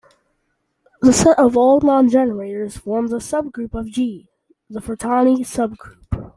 The 1.03 1.13
set 1.13 1.37
of 1.37 1.55
all 1.55 1.79
non-generators 1.79 2.75
forms 2.75 3.13
a 3.13 3.17
subgroup 3.17 3.75
of 3.75 3.85
"G", 3.91 4.27
the 4.67 4.79
Frattini 4.79 5.41
subgroup. 5.41 6.03